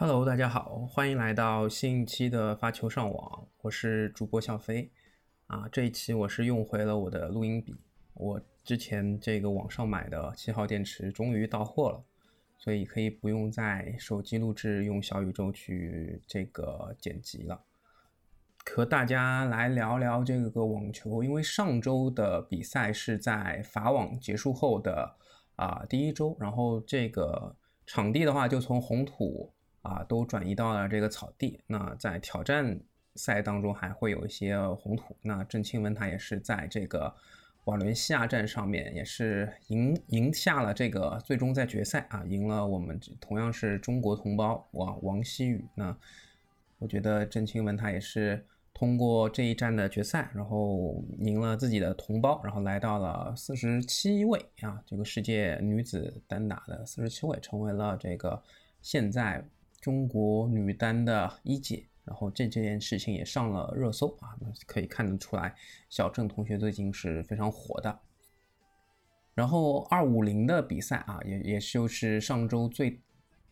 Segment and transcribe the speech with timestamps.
[0.00, 4.92] Hello，大家好，欢迎来到新一期的发球上网，我是主播小飞。
[5.48, 7.74] 啊，这一期我是用回了我的录音笔，
[8.14, 12.04] 我之前这个网上买的七号电池终于到货了，
[12.56, 17.60] 所以可以不用在手机录制，用小宇宙去这个剪辑了。
[18.70, 25.16] 和大家来聊聊这个网球，因为上周的比赛是在法网结束后的
[25.56, 29.52] 啊第一周，然后这个场地的话就从红土。
[29.88, 31.58] 啊，都转移到了这个草地。
[31.66, 32.78] 那在挑战
[33.16, 35.16] 赛当中还会有一些红土。
[35.22, 37.12] 那郑钦文他也是在这个
[37.64, 45.64] 瓦伦西亚站上面也是赢赢下了这个最终在决赛啊，赢了我们同样是中国同胞王王曦宇。
[45.74, 45.96] 那
[46.78, 58.40] 我觉得郑钦文他也是通过这一站的决赛，然后赢了自己的同胞，然后来到了四十七位啊，这个世界女子单打的四十七位，成为了这个
[58.80, 59.44] 现在。
[59.80, 64.34] 中国女单的一姐，然后这这件事情也上了热搜啊，
[64.66, 65.54] 可以看得出来，
[65.88, 67.98] 小郑同学最近是非常火的。
[69.34, 73.00] 然后二五零的比赛啊，也也就是上周最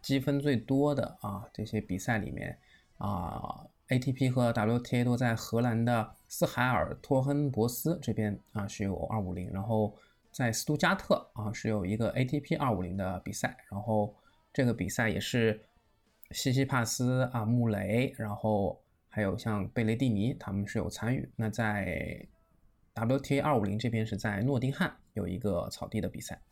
[0.03, 2.59] 积分最多的啊这些比赛里面
[2.99, 9.97] 啊，ATP 和 WTA 都在荷兰的斯海尔托亨博斯这边啊是有二五零，然后
[10.33, 14.13] 在斯图加特啊是有一个 ATP 二五零的比赛，然后
[14.53, 15.63] 这个比赛也是。
[16.33, 21.31] 西西帕斯啊，穆雷，然后还有像贝雷蒂尼，他们是有参与。
[21.37, 22.27] 那在
[22.95, 26.43] WTA 二五零这边是在诺丁汉有一个草地的比赛。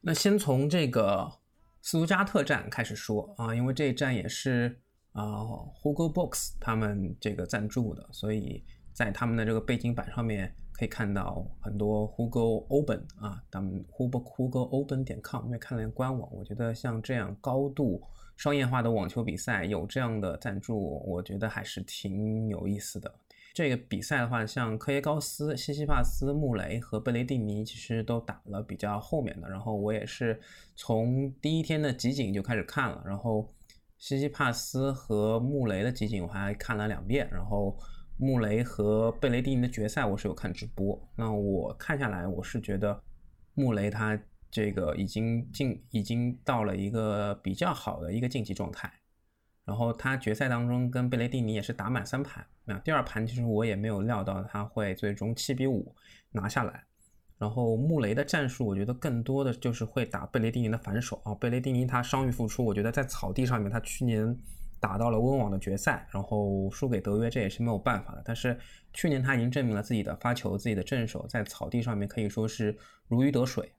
[0.00, 1.32] 那先从这个
[1.80, 4.78] 斯图加特站开始说啊，因为这一站也是
[5.12, 5.24] 啊
[5.82, 8.62] Hugo Box 他们这个赞助的，所以
[8.92, 18.02] 在他们的这个背景板上面可以看到很多 Hugo Open 啊，他们 Hugo Hugo Open 点 com，因为看了官网，我觉得像这样高度。
[18.36, 23.14] 商业化的网球比赛有这样的赞助，我觉得还是挺有意思的。
[23.52, 29.48] 这个比赛的话，像科耶高斯、西西帕斯、穆雷和贝雷蒂尼其实都打了比较后面的。
[29.48, 30.40] 然后我也是
[30.74, 33.48] 从第一天的集锦就开始看了，然后
[33.96, 37.78] 西西帕斯和穆雷的集锦我还看了两遍，然后
[38.16, 41.00] 穆雷和贝雷蒂尼的决赛我是有看直播。
[41.14, 43.00] 那我看下来，我是觉得
[43.54, 44.20] 穆雷他。
[44.54, 48.88] 这个已经进，已经到了一个比较好的一个竞技状态。
[49.64, 52.46] 然后他决赛当中跟贝雷蒂尼也是打满三盘。
[52.64, 55.92] 那第二盘其实我也没有料到他会最终七比五
[56.30, 56.84] 拿下来。
[57.36, 61.34] 然后穆雷的战术，我觉得更多的就是会打贝雷蒂尼的反手啊。
[61.34, 64.38] 贝雷蒂尼他伤愈复出，我觉得在草地上面他去年
[64.78, 68.22] 打到了温网的决赛，然后输给德约，这也是没有办法的。
[68.24, 68.56] 但是
[68.92, 72.78] 去年他已经证明了自己的发球、自己的正手在草地上面可以说是
[73.08, 73.72] 如鱼得水。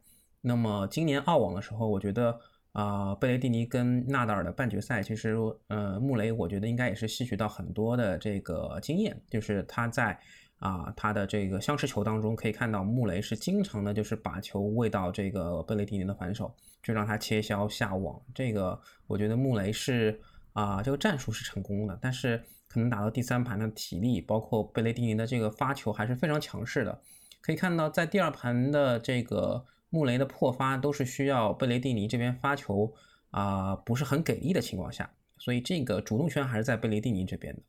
[0.47, 2.39] 那么今年澳网的时候，我觉得
[2.71, 5.35] 啊，贝雷蒂尼跟纳达尔的半决赛，其实
[5.69, 10.15] 呃，穆雷我觉得应该也是吸取到很多的这个经验，就是他在
[10.59, 18.21] 啊他的这个相持球当中，可以看到穆雷是经常的，就是把球喂到这个贝雷蒂尼的反手，就让他切削下网。
[18.35, 20.21] 这个我觉得穆雷是
[20.53, 27.01] 啊这个战术是成功的，但是可能打到第三盘的体力，包括贝雷蒂尼的这个发球还是非常强势的。
[27.41, 29.65] 可以看到在第二盘的这个。
[29.95, 32.93] 穆雷的破发都是需要贝雷蒂尼这边发球
[33.31, 37.61] 啊，不是很给力的情况下，所以这个主动权还是在贝雷蒂尼这边的。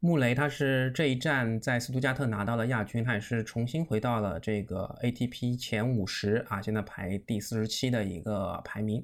[0.00, 9.02] 穆雷他是这一站在斯图加特拿到了亚军，他也是重新回到了这个 ATP 前五十啊，现在排第四十七的一个排名。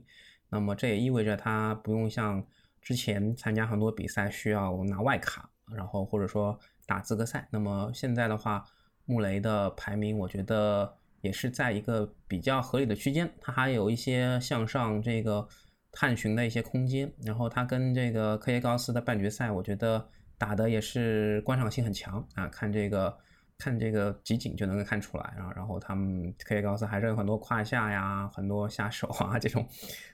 [0.51, 2.45] 那么这也意味着他不用像
[2.83, 7.49] 之前参加很多比赛需要拿外卡，然后或者说打资格赛。
[7.51, 8.63] 那么现在的话，
[9.07, 10.99] 穆雷的排名我觉得。
[11.23, 15.49] 也是在一个比较合理的区间，它还有一些向上这个
[15.93, 17.11] 探寻的一些空间。
[17.25, 20.05] 然后它跟这个科耶高斯的半决赛，我觉得
[20.37, 22.49] 打的也是观赏性很强啊。
[22.49, 23.17] 看这个
[23.57, 25.23] 看这个集锦就能够看出来。
[25.39, 29.65] 啊然后他们科耶高斯还是有很多胯下呀，很多下手啊这种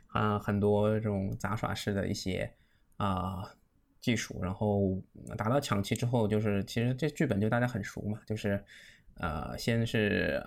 [0.08, 2.52] 啊很多这种杂耍式的一些
[2.99, 3.50] 啊
[4.02, 4.38] 技术。
[4.43, 5.02] 然后
[5.38, 8.62] 打到抢七之后，就是其实这剧本就大家很熟嘛，就是
[9.14, 10.46] 呃先是。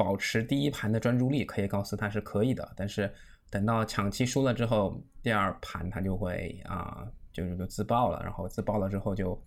[0.00, 2.66] 保持第一盘的专注力，可以告诉他是可以的。
[2.74, 3.12] 但是
[3.50, 9.38] 等到抢七输了之后，第二盘他就会啊，就是就自爆了，然后自爆了之后就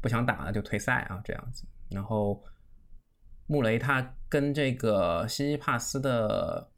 [0.00, 1.64] 不想打了，就退赛啊这样子。
[1.88, 2.42] 然后
[3.46, 6.68] 穆雷他跟这个西西帕斯的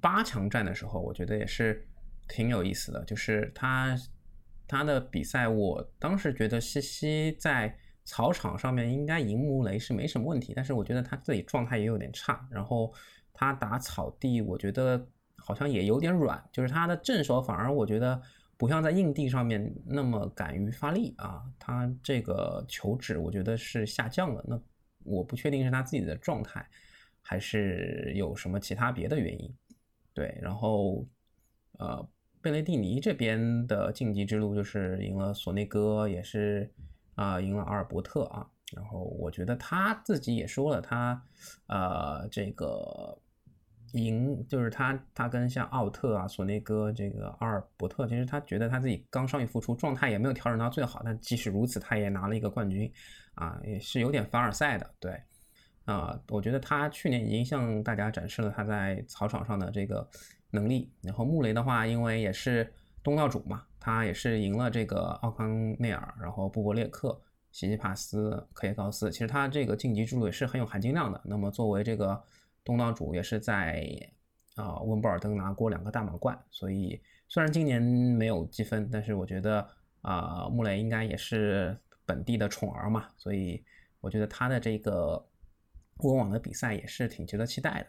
[0.00, 1.84] 八强战的时候，我觉得也是
[2.28, 3.96] 挺有意思的，就是他
[4.68, 7.76] 他的比赛，我当时觉得西西在。
[8.04, 12.44] 草场上面应该赢穆雷是没什么问题，但是我觉得他自己状态也有点差。
[12.50, 12.92] 然后
[13.32, 15.06] 他打草地，我觉得
[15.36, 18.20] 好像也有点软，就是他的正手反而我觉得
[18.56, 21.42] 不像在硬地上面那么敢于发力啊。
[21.58, 24.44] 他这个球质我觉得是下降了。
[24.48, 24.60] 那
[25.04, 26.66] 我不确定是他自己的状态，
[27.20, 29.54] 还是有什么其他别的原因。
[30.12, 31.06] 对，然后
[31.78, 32.04] 呃，
[32.40, 36.68] 贝雷蒂尼这边的晋级之路就是赢了索内戈，也是。
[37.14, 41.22] 啊，赢了阿尔伯特啊，然后我觉得他自己也说了，他
[41.66, 43.18] 呃这个
[43.92, 52.90] 赢就是他他跟像奥特啊、索内哥这个阿尔伯特，其实他觉得他自己刚伤愈复出，状态也没有调整到最好，但即使如此，他也拿了一个冠军
[53.34, 54.90] 啊，也是有点凡尔赛的。
[54.98, 55.20] 对
[55.84, 60.08] 啊，我觉得他去年已经向大家展示了他在草场上的这个
[60.50, 60.90] 能力。
[61.02, 62.72] 然后穆雷的话，因为也是
[63.02, 63.64] 东道主嘛。
[63.84, 67.20] 他也是赢了这个奥康内尔，然后布博列克、
[67.50, 69.10] 西西帕斯、科耶高斯。
[69.10, 71.20] 其实他这个晋级之路也是很有含金量的。
[71.24, 72.22] 那么作为这个
[72.62, 73.84] 东道主，也是在
[74.54, 76.40] 啊温布尔登拿过两个大满贯。
[76.48, 79.68] 所以虽然今年没有积分，但是我觉得
[80.02, 81.76] 啊穆雷应该也是
[82.06, 83.08] 本地的宠儿嘛。
[83.16, 83.64] 所以
[84.00, 85.26] 我觉得他的这个
[86.04, 87.86] 温网的比赛也是挺值得期待的。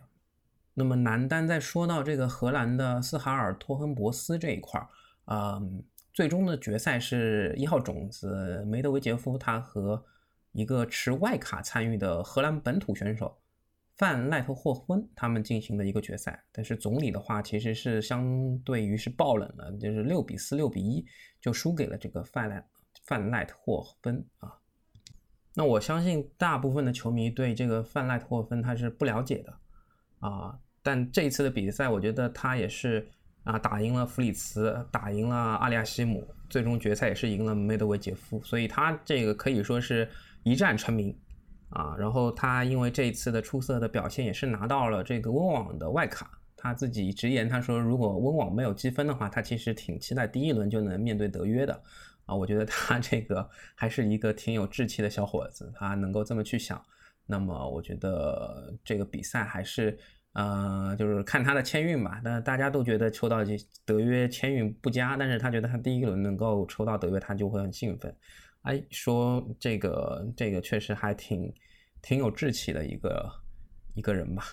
[0.73, 4.89] 那么男单在说到这个荷兰的斯哈尔托亨博斯这一块儿。
[5.25, 5.81] 嗯，
[6.11, 10.03] 最终的决赛是一号种子梅德韦杰夫，他和
[10.51, 13.33] 一个持外卡参与的荷兰本土选手
[13.95, 16.43] 范赖特霍芬他们进行的一个决赛。
[16.51, 21.05] 但是总理的话其实是相对于是爆冷了，就是六比四、六比一
[21.39, 22.67] 就输给了这个范赖
[23.05, 24.51] 范赖特霍芬啊。
[25.53, 29.53] 那我相信大部分的球迷对这个范赖特霍芬他是不了解的
[30.19, 33.07] 啊，但这一次的比赛，我觉得他也是。
[33.43, 40.09] 啊，打赢了弗里茨，打赢了阿利亚西姆，最终决赛也是赢了梅德韦杰夫，所以他这个可以说是
[40.43, 41.13] 一战成名
[41.69, 41.93] 啊。
[41.99, 46.31] 然后他因为这一次的出色的表现，也是拿到了这个温网的外卡。
[46.55, 51.83] 他自己直言，他说如果温网没有积分的话，他其实挺期待第一轮就能面对德约的
[52.25, 52.33] 啊。
[52.33, 56.81] 我觉得他这个还是一个挺有志气的小伙子，他能够这么去想，
[57.25, 59.99] 那么我觉得这个比赛还是。
[60.33, 62.19] 呃，就是看他的签运吧。
[62.23, 68.15] 那大家都觉得抽到这德约签运不佳，但是他觉得他第一轮能够抽到德约，他就会很兴奋。
[68.63, 71.53] 哎，说这个这个确实还挺
[72.01, 73.31] 挺有志气的一个
[73.93, 74.43] 一个人吧。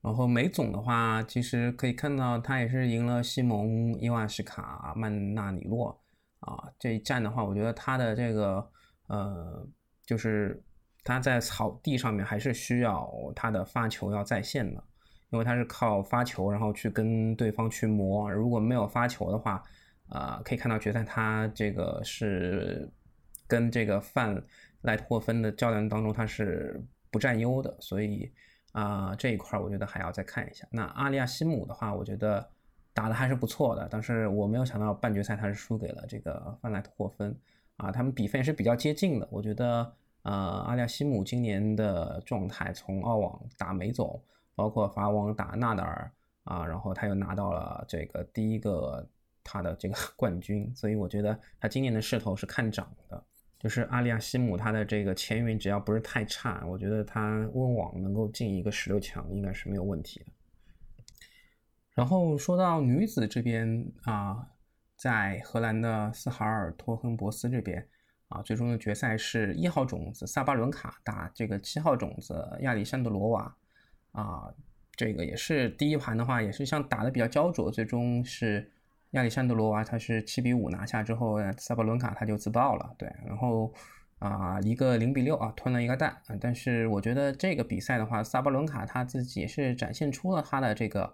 [0.00, 6.00] 然后梅总的话，其实可以看到他也是赢了西蒙、伊万什卡、曼纳里洛
[6.38, 6.72] 啊。
[6.78, 8.70] 这一战的话，我觉得他的这个
[9.08, 9.68] 呃，
[10.06, 10.62] 就是。
[11.02, 14.84] 他在草地上面还是需要他的发球要在线的，
[15.30, 18.30] 因为他是靠发球，然后去跟对方去磨。
[18.30, 19.62] 如果没有发球的话，
[20.08, 22.86] 啊，可以看到决赛他这个是
[23.46, 24.40] 跟这个范
[24.82, 26.78] 赖特霍芬的较量当中他是
[27.10, 28.30] 不占优的，所以
[28.72, 30.66] 啊这一块我觉得还要再看一下。
[30.70, 32.46] 那阿利亚西姆的话，我觉得
[32.92, 37.34] 打的还是不错的，但是我没有想到半决赛他是输给了这个范赖特霍芬
[37.78, 39.90] 啊，他们比分也是比较接近的，我觉得。
[40.22, 44.22] 呃，阿利亚西姆今年的状态，从澳网打梅总，
[44.54, 46.12] 包括法网打纳达尔
[46.44, 49.08] 啊，然后他又拿到了这个第一个
[49.42, 53.24] 他的这个 冠军，所以我觉得他今年的势头是看涨的。
[53.58, 60.26] 就是阿利亚西姆他的这个前运只要不是太差，我觉得他温网能够进一个十六强应该是没有问题的。
[61.94, 64.48] 然后说到女子这边啊，
[64.96, 67.88] 在荷兰的斯哈尔托亨博斯这边。
[68.30, 73.56] 啊，最终的决赛是一号种子萨巴伦卡打这个七号种子亚历山德罗娃，
[74.12, 74.48] 啊，
[74.92, 78.70] 这个也是第一盘的话，也是像打的比较焦灼，最终是
[79.10, 83.74] 亚历山德罗娃他是七比五拿下之后，萨巴伦卡他就自爆了，对，然后
[84.20, 91.12] 啊一个零比六啊吞了一个蛋，但是我觉得这个比赛的话，萨巴伦卡他自己是展现出了他的这个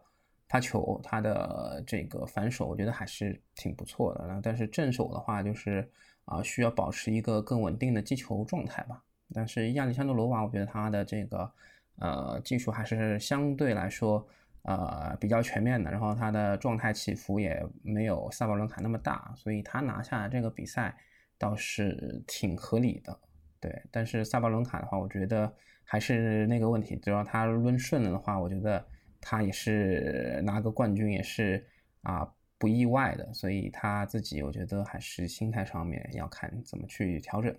[0.49, 5.90] 发球，他的这个反手，我觉得还是挺不错的，但是正手的话就是。
[6.26, 9.02] 啊，需要保持一个更稳定的击球状态吧。
[9.35, 11.50] 但是亚历山德罗娃，我觉得他的这个
[11.99, 14.25] 呃技术还是相对来说
[14.62, 20.97] 呃比较全面的，然后他的状态起伏也没有萨巴伦卡那么大，所以他拿下这个比赛
[21.38, 23.18] 倒是挺合理的。
[23.59, 25.52] 对，但是萨巴伦卡的话，我觉得
[25.83, 28.87] 还是那个问题，只要他抡顺了的话，我觉得
[29.21, 31.66] 他也是拿个冠军也是
[32.02, 32.28] 啊
[32.59, 37.55] 不意外的，所以他自己我觉得还是心态上面要看怎么去调整。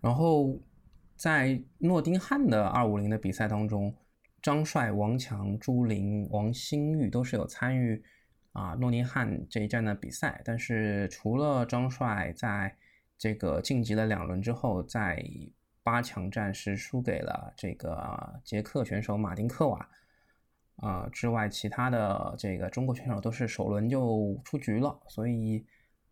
[0.00, 0.60] 然后
[1.16, 3.94] 在诺丁汉的二五零的比赛当中，
[4.42, 8.02] 张帅、王强、朱琳、王新玉都是有参与
[8.52, 12.76] 啊诺丁汉这一站的比赛，但是除了张帅在
[13.16, 15.24] 这个晋级了两轮之后，在
[15.82, 19.88] 八强战是输给了这个捷克选手马丁科瓦，
[20.76, 25.64] 啊之外，其他的这个中国选手都是首轮就出局了，所以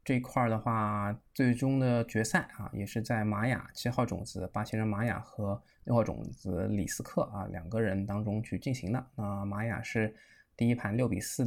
[0.04, 9.06] 这块儿的话，最终的决赛啊，也是在玛雅七号种子巴西人玛雅和六号种子李斯克啊两个人当中去进行的。
[9.16, 10.14] 那玛雅是
[10.56, 11.44] 第一盘六比四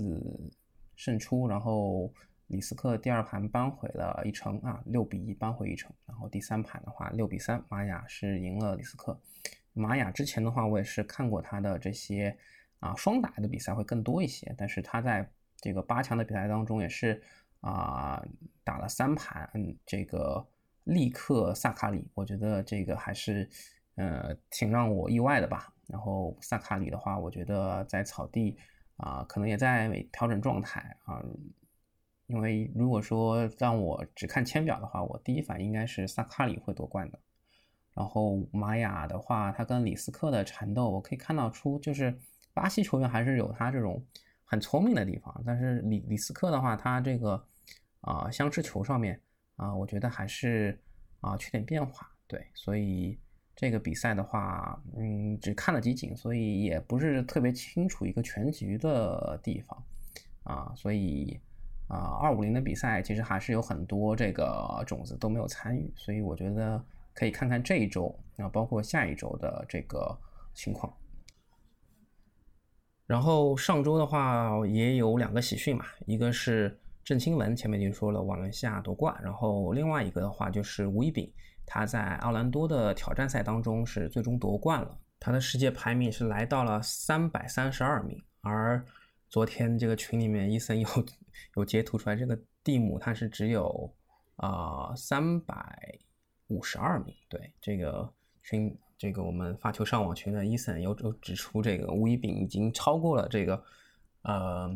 [0.95, 2.13] 胜出，然后。
[2.49, 5.91] 李斯克第二盘扳回了一城啊，六比一扳回一城。
[6.05, 9.19] 然后第三盘的话，六比三，玛雅是赢了李斯克。
[9.73, 12.37] 玛雅之前的话，我也是看过他的这些
[12.85, 15.27] 啊双打的比赛会更多一些，但是他在
[15.57, 17.21] 这个八强的比赛当中也是
[17.61, 18.23] 啊
[18.63, 20.45] 打了三盘，嗯这个
[20.83, 23.49] 利克萨卡里，我觉得这个还是
[23.95, 25.73] 呃挺让我意外的吧。
[25.87, 28.57] 然后萨卡里的话，我觉得在草地
[28.97, 31.23] 啊可能也在调整状态啊。
[32.27, 37.19] 因为如果说让我只看签表的话，我第一反应应该是萨卡里会夺冠的。
[37.93, 42.17] 然后玛雅的话，他跟李斯克的缠斗，我可以看到出就是
[42.55, 44.03] 巴西球员还是有他这种
[44.43, 45.43] 很聪明的地方。
[45.45, 47.45] 但是里里斯克的话，他这个
[48.01, 49.21] 啊相持球上面
[49.57, 50.81] 啊，我觉得还是
[51.21, 52.09] 啊缺点变化。
[52.25, 53.19] 对，所以
[53.55, 59.83] 这个比赛的话，嗯，只看了集锦，所以也不是特别清楚一个全局的地方
[60.43, 61.39] 啊，所以。
[61.87, 66.83] 啊，二五零的比赛其实还是有很多这个种子都没有参与，所以我觉得
[67.13, 68.07] 可以看看这一周，
[68.37, 70.17] 啊，包括下一周的这个
[70.55, 70.91] 情况。
[73.05, 81.31] 然后上周的话也有两个喜讯嘛，一个是郑钦文前面已经说了瓦伦西亚夺冠，然后另外一个的话就是吴一丙，
[81.65, 88.85] 他在奥兰多的挑战赛当中是最终夺冠了，他的世界排名是来到了三百三十二名，而。
[89.27, 90.87] 昨天这个群里面，伊森有
[91.55, 93.93] 有截图出来，这个蒂姆他是只有
[94.37, 95.99] 啊三百
[96.47, 97.13] 五十二名。
[97.27, 98.09] 对这个
[98.43, 103.63] 群，这个我们发球上网群的伊森有有指出，这个吴一丙已经超过了这个
[104.23, 104.69] 呃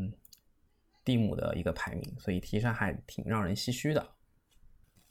[1.03, 4.07] 蒂姆的一个排名，所以其实还挺让人唏嘘的。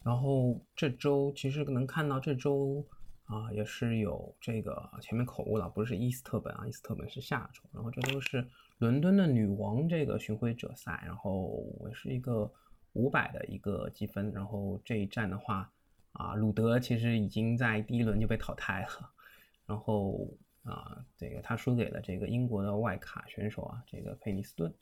[0.04, 2.84] 然后这周其实能看到这周
[3.24, 8.46] 啊也是有这个前面口误了，不是伊斯特本啊，伊斯特本是下周，然后这都是。
[8.78, 11.46] 伦敦的女王这个巡回者赛，然后
[11.80, 12.48] 我是一个
[12.92, 15.68] 五百的一个积分，然后这一站的话，
[16.18, 19.10] 啊，鲁德其实已经在第一轮就被淘汰了，
[19.66, 20.28] 然后
[20.64, 24.74] 啊，这个他输给了这个英国的外卡选手啊，这个佩尼斯顿，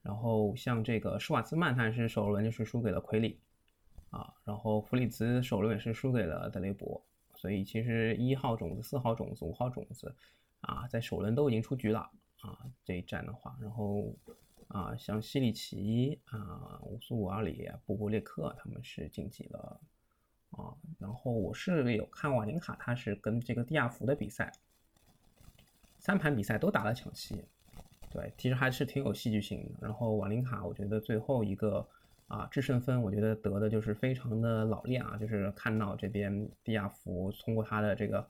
[0.00, 3.38] 然后像这个施瓦兹曼，他是首轮就是输给了奎里，
[4.08, 10.14] 啊，然后弗里茨首轮也是输给了德雷伯，所以其实一号种子、四号种子、五号种子
[10.62, 12.10] 啊，在首轮都已经出局了。
[12.40, 14.12] 啊，这一站的话，然后
[14.66, 19.80] 啊，像西里奇啊、乌苏瓦里、布布列克他们是晋级了
[20.52, 20.72] 啊。
[20.98, 24.52] 然后我是有看瓦林卡，他是跟这个蒂亚福的比赛，
[25.98, 27.44] 三盘比赛都打了抢七，
[28.10, 29.70] 对，其实还是挺有戏剧性的。
[29.80, 31.86] 然后瓦林卡，我觉得最后一个
[32.28, 38.26] 啊制胜分，我觉得得的就是非常的老练啊，就是看到这边蒂亚福通过他的这个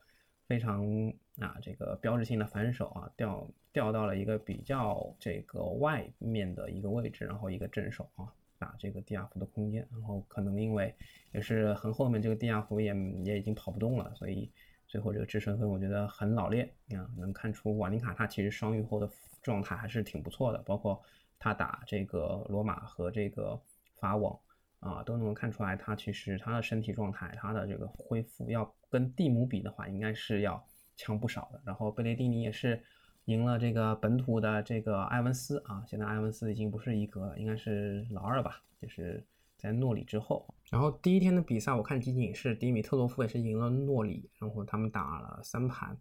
[0.47, 3.47] 非常啊这个标志性的反手啊掉。
[3.75, 8.31] 调到了一个比较这个外面的一个位置，然后一个正手啊
[8.63, 10.95] 打这个蒂亚福的空间，然后可能因为
[11.33, 14.49] 也是很后面这个蒂亚福也也已经跑不动了，所以
[14.87, 19.11] 最后这个制胜分我觉得很老练啊，能看出瓦林卡他其实伤愈后的
[19.43, 21.03] 状态还是挺不错的，包括
[21.39, 23.61] 他打这个罗马和这个
[23.99, 24.39] 法网
[24.79, 30.65] 啊都能看出来他其实他的身体状态他的这个恢复要跟蒂姆比的话应该是要
[30.97, 32.81] 强不少的，然后贝雷蒂尼也是。
[33.27, 39.25] 赢了这个本土的这个埃文斯啊，现在埃文斯已经不是一格了，应该是老二吧，就是
[39.57, 40.45] 在诺里之后。
[40.71, 45.97] 然后第一天的比赛我看仅仅是迪米特洛夫也是赢了诺里，然后他们打了三盘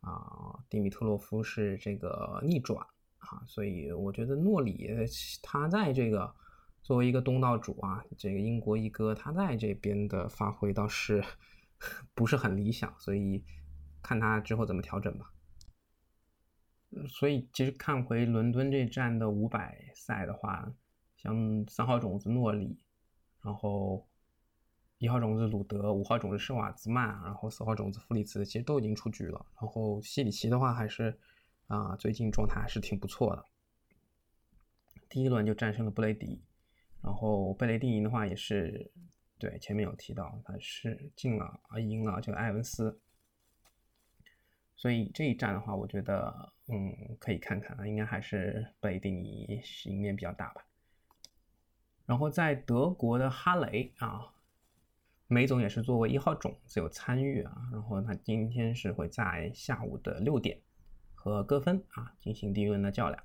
[0.00, 2.86] 啊，迪米特洛夫是这个逆转
[3.18, 4.88] 啊，所以我觉得诺里
[5.42, 6.32] 他在这个
[6.82, 11.24] 作为一个东道主啊，这个英国一哥他在这边的发挥倒是
[12.14, 13.42] 不是很理想，所以
[14.00, 15.32] 看他之后怎么调整吧。
[17.08, 20.72] 所以其实看回伦敦这站的五百赛的话，
[21.16, 22.76] 像三号种子诺里，
[23.42, 24.06] 然后
[24.98, 29.46] 一号种子鲁德，五号种子施瓦兹曼，然后四号种子弗里茨，其实都已经出局了。
[29.60, 31.16] 然后西里奇的话还是
[31.68, 33.44] 啊，最近状态还是挺不错的。
[35.08, 36.42] 第一轮就战胜了布雷迪，
[37.02, 38.90] 然后贝雷蒂赢的话也是，
[39.38, 43.00] 对前面有提到他是进了啊赢了这个埃文斯，
[44.80, 50.64] 所以这一战的话，我觉得嗯可以看看啊，应该还是贝蒂尼赢面比较大吧。
[52.06, 54.32] 然后在德国的哈雷啊。
[55.32, 60.60] 梅总也是作为一号种子有参与啊，然后他今天是会在下午的六点
[61.14, 63.22] 和戈芬啊进行第一轮的较量。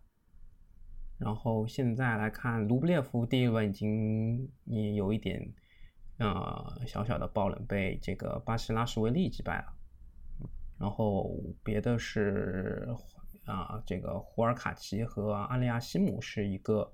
[1.17, 5.51] 然后现在来看，卢布列夫第一轮已经也有一点
[6.19, 9.74] 呃小小的爆冷，被这个巴西拉什维利击败了。
[10.77, 12.87] 然后别的是
[13.45, 16.91] 啊，这个胡尔卡奇和阿利亚西姆是一个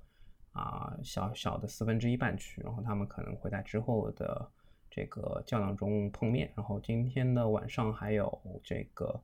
[0.52, 4.50] 啊小小的四分之一半区，然后他们可能会在之后的。
[4.94, 9.18] 这个较量中碰面，然后今天的晚上还有这个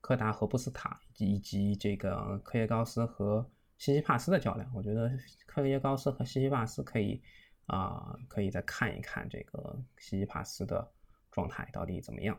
[0.00, 3.44] 柯达和布斯塔以及以及这个科耶高斯和
[3.78, 4.70] 西西帕斯的较量。
[4.72, 5.10] 我觉得
[5.44, 7.20] 科耶高斯和西西帕斯可以
[7.66, 10.88] 啊，可以再看一看这个西西帕斯的
[11.32, 12.38] 状态到底怎么样。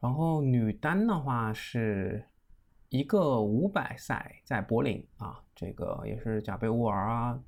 [0.00, 2.24] 然后女单的话是
[2.88, 7.40] 一个五百赛在柏林啊，这个也是贾贝乌尔啊、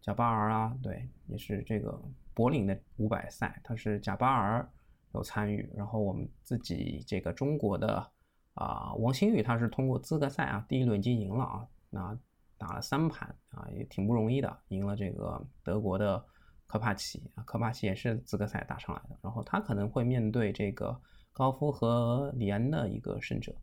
[0.00, 2.00] 贾巴尔啊，对，也是这个。
[2.32, 4.66] 柏林的五百赛，他是贾巴尔
[5.12, 8.10] 有参与，然后我们自己这个中国的
[8.54, 12.18] 啊王星宇，他是通过资格赛啊第一轮已经赢了啊，那
[12.56, 16.24] 打了三盘啊也挺不容易的，赢了这个德国的
[16.66, 20.98] 科帕奇啊，科帕奇也是资格赛打上来的，然后他可能会面对这个
[21.32, 23.54] 高夫和里安的一个胜者。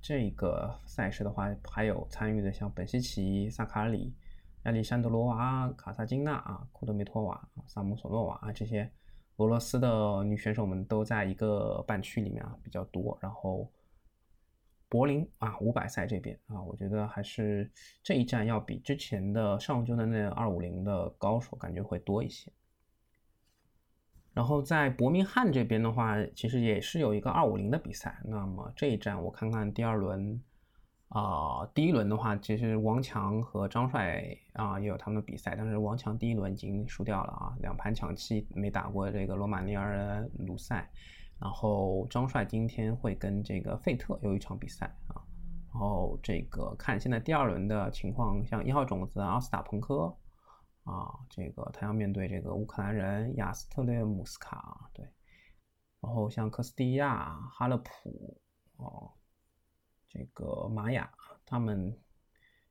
[0.00, 4.14] 这个赛事的话，还有参与的像本西奇、萨卡里。
[4.64, 8.90] 亚历山德罗娃、卡萨金娜啊、库德梅托娃、萨姆索诺娃啊，这些
[9.36, 13.16] 俄罗斯的女选手们都在一个半区里面啊比较多。
[13.22, 13.70] 然后
[14.88, 17.70] 柏林啊五百赛这边啊，我觉得还是
[18.02, 22.52] 这一站要比之前的上周的那二五零的高手感觉会多一些。
[24.38, 28.16] 然后在伯明翰这边的话，其实也是有一个二五零的比赛。
[28.24, 30.40] 那么这一站我看看第二轮。
[31.08, 34.22] 啊，第一轮的话，其实王强和张帅
[34.52, 40.88] 啊也有他们的比赛，但是王强第一轮已经输掉了啊，两盘抢七没打过这个罗马尼亚的鲁塞。
[41.40, 45.18] 然后张帅今天会跟这个费特有一场比赛啊，
[45.72, 50.14] 然后这个看现在第二轮的情况，像一号种子奥斯塔彭科
[50.88, 55.04] 啊，这个他要面对这个乌克兰人亚斯特列姆斯卡，对，
[56.00, 58.40] 然后像科斯蒂亚、哈勒普
[58.76, 59.12] 哦。
[60.10, 61.12] 这个玛雅，
[61.44, 61.94] 他们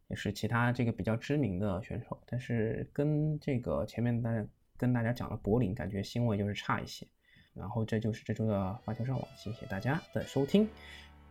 [0.07, 4.43] 也是其他这个比较知名的选手，但是跟这个前面大家
[4.75, 7.07] 跟大家讲的柏林感觉腥味就是差一些。
[7.53, 10.67] 然后这就是这周的发球上网，谢谢大家的收听，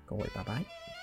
[0.05, 0.96] 各位拜拜。